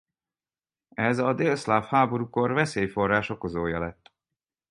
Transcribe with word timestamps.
Ez 0.95 1.17
az 1.19 1.35
délszláv 1.35 1.83
háborúkor 1.85 2.51
veszélyforrás 2.51 3.29
okozója 3.29 3.79
lett. 3.79 4.11